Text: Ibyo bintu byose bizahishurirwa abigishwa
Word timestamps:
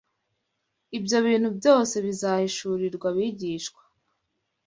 Ibyo 0.97 1.17
bintu 1.27 1.49
byose 1.57 1.95
bizahishurirwa 2.05 3.07
abigishwa 3.11 3.81